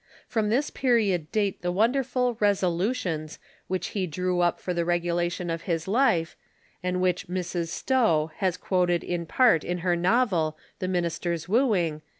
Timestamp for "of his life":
5.51-6.35